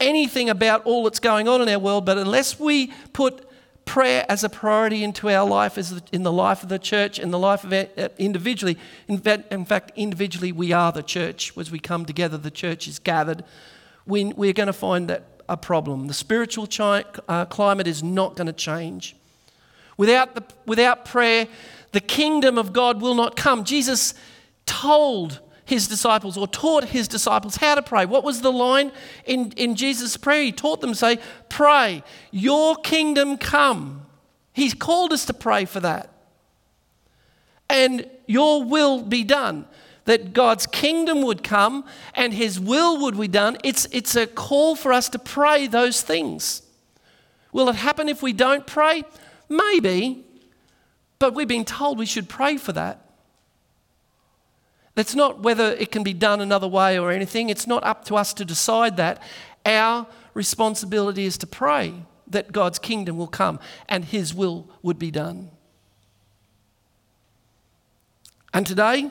[0.00, 3.46] anything about all that's going on in our world, but unless we put
[3.84, 7.30] prayer as a priority into our life, as in the life of the church, in
[7.30, 8.76] the life of uh, individually,
[9.08, 11.56] in fact, in fact, individually, we are the church.
[11.56, 13.44] As we come together, the church is gathered.
[14.06, 16.08] We, we're going to find that a problem.
[16.08, 16.68] The spiritual
[17.28, 19.16] uh, climate is not going to change.
[19.96, 21.46] Without, the, without prayer,
[21.92, 23.64] the kingdom of God will not come.
[23.64, 24.14] Jesus
[24.66, 28.06] told his disciples or taught his disciples how to pray.
[28.06, 28.92] What was the line
[29.26, 30.42] in, in Jesus' prayer?
[30.42, 31.18] He taught them, say,
[31.50, 34.06] Pray, your kingdom come.
[34.52, 36.10] He's called us to pray for that.
[37.68, 39.66] And your will be done.
[40.04, 43.58] That God's kingdom would come and his will would be done.
[43.64, 46.62] It's, it's a call for us to pray those things.
[47.52, 49.02] Will it happen if we don't pray?
[49.48, 50.24] Maybe.
[51.18, 53.05] But we've been told we should pray for that.
[54.96, 57.50] It's not whether it can be done another way or anything.
[57.50, 59.22] It's not up to us to decide that.
[59.66, 61.94] Our responsibility is to pray
[62.28, 65.50] that God's kingdom will come and his will would be done.
[68.54, 69.10] And today,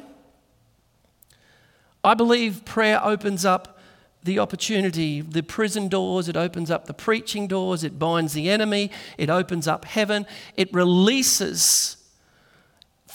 [2.04, 3.80] I believe prayer opens up
[4.24, 8.90] the opportunity, the prison doors, it opens up the preaching doors, it binds the enemy,
[9.20, 10.26] it opens up heaven,
[10.58, 11.98] it releases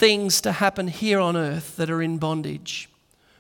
[0.01, 2.89] things to happen here on earth that are in bondage.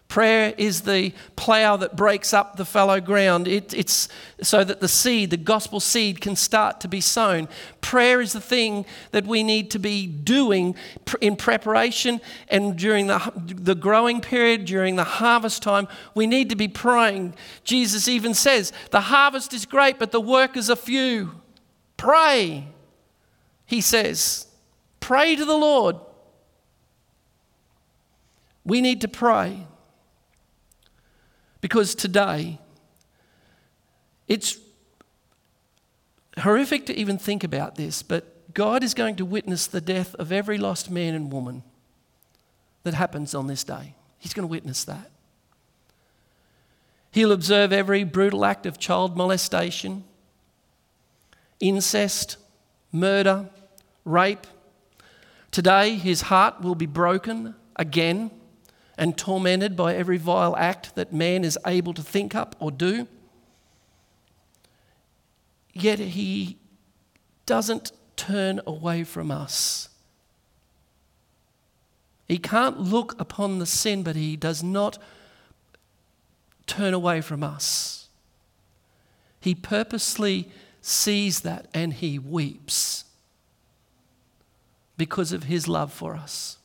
[0.09, 3.49] Prayer is the plough that breaks up the fallow ground.
[3.49, 4.09] It, it's
[4.43, 7.49] so that the seed, the gospel seed, can start to be sown.
[7.81, 10.75] Prayer is the thing that we need to be doing
[11.23, 15.89] in preparation and during the, the growing period, during the harvest time.
[16.15, 17.35] We need to be praying.
[17.65, 21.41] Jesus even says, The harvest is great, but the workers are few.
[21.97, 22.67] Pray,
[23.65, 24.47] he says.
[24.99, 25.97] Pray to the Lord.
[28.71, 29.67] We need to pray
[31.61, 32.61] because today
[34.29, 34.61] it's
[36.39, 40.31] horrific to even think about this, but God is going to witness the death of
[40.31, 41.65] every lost man and woman
[42.85, 43.97] that happens on this day.
[44.19, 45.11] He's going to witness that.
[47.11, 50.05] He'll observe every brutal act of child molestation,
[51.59, 52.37] incest,
[52.93, 53.51] murder,
[54.05, 54.47] rape.
[55.51, 58.31] Today, his heart will be broken again
[59.01, 63.09] and tormented by every vile act that man is able to think up or do.
[65.73, 66.59] Yet he
[67.47, 69.89] doesn't turn away from us.
[72.29, 74.99] He can't look upon the sin, but he does not
[76.67, 78.11] turn away from us.
[79.41, 80.51] He purposely
[80.83, 83.07] sees that and he weeps
[84.99, 86.59] because of his love for us.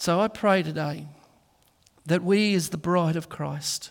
[0.00, 1.08] So I pray today
[2.06, 3.90] that we, as the bride of Christ,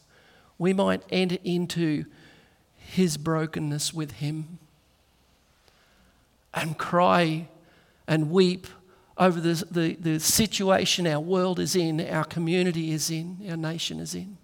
[0.57, 2.05] we might enter into
[2.75, 4.57] his brokenness with him
[6.51, 7.47] and cry
[8.07, 8.65] and weep
[9.19, 13.99] over the, the, the situation our world is in, our community is in, our nation
[13.99, 14.39] is in.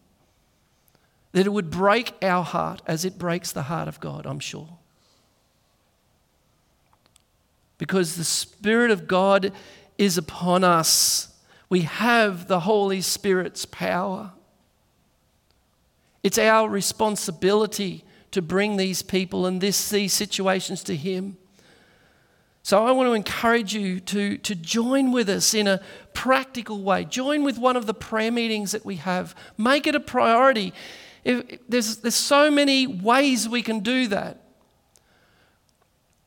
[1.31, 4.77] That it would break our heart as it breaks the heart of God, I'm sure.
[7.79, 9.51] Because the Spirit of God
[9.97, 11.31] is upon us.
[11.69, 14.31] We have the Holy Spirit's power.
[16.23, 21.37] It's our responsibility to bring these people and this, these situations to Him.
[22.63, 25.81] So I want to encourage you to, to join with us in a
[26.13, 27.05] practical way.
[27.05, 29.35] Join with one of the prayer meetings that we have.
[29.55, 30.73] Make it a priority.
[31.23, 34.44] If, there's, there's so many ways we can do that.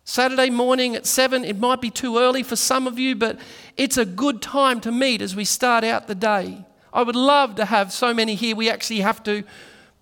[0.09, 3.38] Saturday morning at 7, it might be too early for some of you, but
[3.76, 6.64] it's a good time to meet as we start out the day.
[6.94, 8.56] I would love to have so many here.
[8.56, 9.44] We actually have to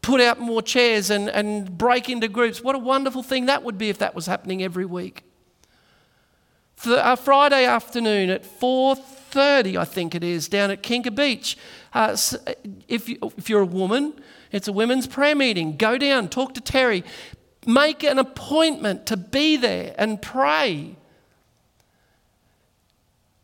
[0.02, 2.62] put out more chairs and, and break into groups.
[2.62, 5.24] What a wonderful thing that would be if that was happening every week.
[6.76, 11.58] For a Friday afternoon at 4.30, I think it is, down at Kinka Beach.
[11.92, 12.16] Uh,
[12.86, 14.14] if, you, if you're a woman,
[14.52, 15.76] it's a women's prayer meeting.
[15.76, 17.02] Go down, talk to Terry.
[17.66, 20.94] Make an appointment to be there and pray.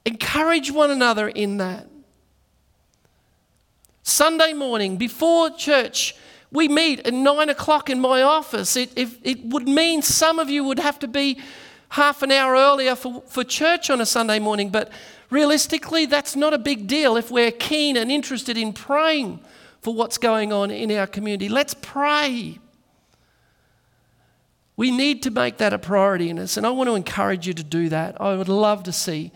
[0.06, 1.88] Encourage one another in that.
[4.04, 6.14] Sunday morning, before church,
[6.52, 8.76] we meet at nine o'clock in my office.
[8.76, 11.40] It, it, it would mean some of you would have to be
[11.90, 14.90] half an hour earlier for, for church on a Sunday morning, but
[15.30, 19.40] realistically, that's not a big deal if we're keen and interested in praying
[19.80, 21.48] for what's going on in our community.
[21.48, 22.58] Let's pray.
[24.76, 27.52] We need to make that a priority in us, and I want to encourage you
[27.54, 28.20] to do that.
[28.20, 29.32] I would love to see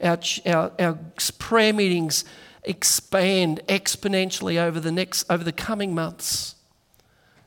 [0.00, 0.98] our, our, our
[1.38, 2.24] prayer meetings
[2.64, 6.54] expand exponentially over the next over the coming months.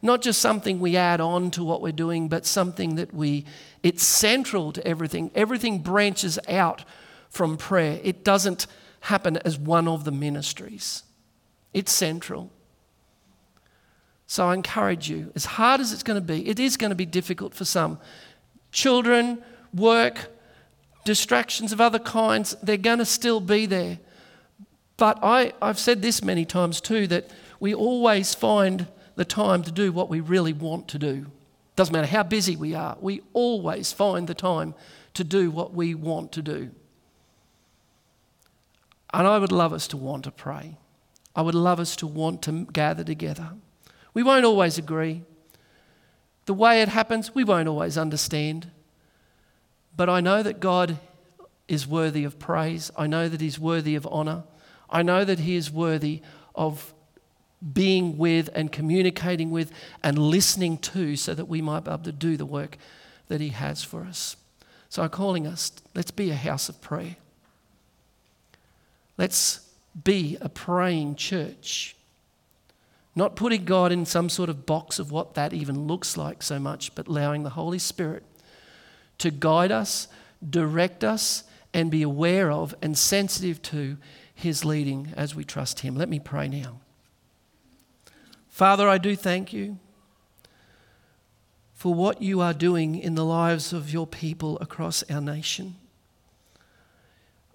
[0.01, 3.45] Not just something we add on to what we're doing, but something that we
[3.83, 5.31] it's central to everything.
[5.35, 6.85] Everything branches out
[7.29, 7.99] from prayer.
[8.03, 8.67] It doesn't
[9.01, 11.03] happen as one of the ministries.
[11.73, 12.51] It's central.
[14.27, 16.95] So I encourage you, as hard as it's going to be, it is going to
[16.95, 17.97] be difficult for some.
[18.71, 19.41] Children,
[19.73, 20.29] work,
[21.05, 23.99] distractions of other kinds, they're going to still be there.
[24.97, 29.71] But I, I've said this many times too that we always find the time to
[29.71, 31.27] do what we really want to do.
[31.77, 34.75] Doesn't matter how busy we are, we always find the time
[35.13, 36.71] to do what we want to do.
[39.13, 40.75] And I would love us to want to pray.
[41.35, 43.51] I would love us to want to gather together.
[44.17, 45.21] We won't always agree.
[46.47, 48.71] The way it happens, we won't always understand.
[49.95, 50.97] But I know that God
[51.67, 52.89] is worthy of praise.
[52.97, 54.45] I know that He's worthy of honour.
[54.89, 56.23] I know that He is worthy
[56.55, 56.95] of
[57.73, 62.11] being with and communicating with and listening to so that we might be able to
[62.11, 62.79] do the work
[63.27, 64.35] that He has for us.
[64.89, 67.17] So I'm calling us, let's be a house of prayer.
[69.15, 69.59] Let's
[70.03, 71.96] be a praying church.
[73.17, 76.59] Not putting God in some sort of box of what that even looks like so
[76.59, 78.21] much, but allowing the Holy Spirit
[79.17, 80.07] to guide us,
[80.47, 81.43] direct us,
[81.73, 83.97] and be aware of and sensitive to
[84.35, 85.95] His leading as we trust Him.
[85.95, 86.79] Let me pray now.
[88.49, 89.79] Father, I do thank you
[91.73, 95.75] for what you are doing in the lives of your people across our nation.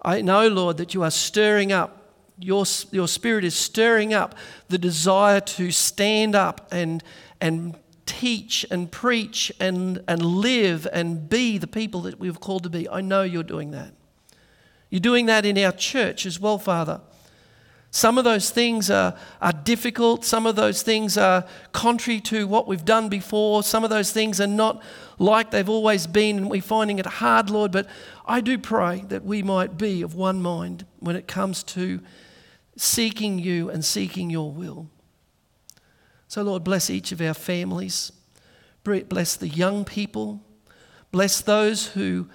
[0.01, 2.02] I know, Lord, that you are stirring up,
[2.39, 4.35] your, your spirit is stirring up
[4.69, 7.03] the desire to stand up and,
[7.39, 7.75] and
[8.05, 12.89] teach and preach and, and live and be the people that we've called to be.
[12.89, 13.93] I know you're doing that.
[14.89, 17.01] You're doing that in our church as well, Father.
[17.89, 20.25] Some of those things are, are difficult.
[20.25, 23.61] Some of those things are contrary to what we've done before.
[23.61, 24.81] Some of those things are not
[25.19, 27.71] like they've always been, and we're finding it hard, Lord.
[27.71, 27.87] But
[28.25, 31.99] I do pray that we might be of one mind when it comes to
[32.75, 34.87] seeking you and seeking your will.
[36.27, 38.11] So, Lord, bless each of our families.
[38.83, 40.41] Bless the young people.
[41.11, 42.27] Bless those who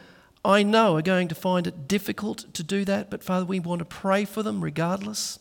[0.45, 3.81] I know are going to find it difficult to do that, but Father, we want
[3.81, 5.39] to pray for them regardless.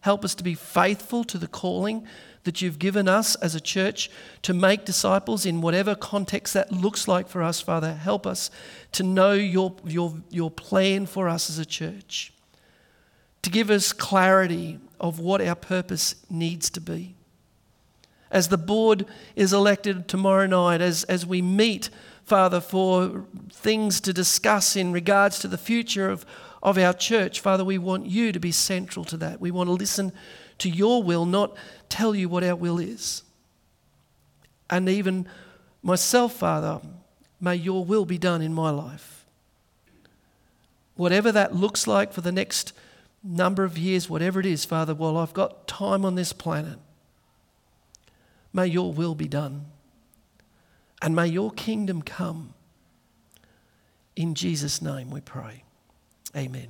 [0.00, 2.06] Help us to be faithful to the calling
[2.44, 4.10] that you've given us as a church
[4.42, 7.94] to make disciples in whatever context that looks like for us, Father.
[7.94, 8.50] Help us
[8.92, 12.32] to know your, your, your plan for us as a church,
[13.42, 17.14] to give us clarity of what our purpose needs to be.
[18.32, 19.04] as the board
[19.36, 21.90] is elected tomorrow night, as, as we meet,
[22.24, 26.24] Father, for things to discuss in regards to the future of,
[26.62, 29.40] of our church, Father, we want you to be central to that.
[29.40, 30.12] We want to listen
[30.58, 31.54] to your will, not
[31.90, 33.22] tell you what our will is.
[34.70, 35.28] And even
[35.82, 36.80] myself, Father,
[37.38, 39.26] may your will be done in my life.
[40.96, 42.72] Whatever that looks like for the next
[43.22, 46.78] number of years, whatever it is, Father, while I've got time on this planet,
[48.52, 49.66] may your will be done.
[51.00, 52.54] And may your kingdom come.
[54.14, 55.64] In Jesus' name we pray.
[56.36, 56.68] Amen.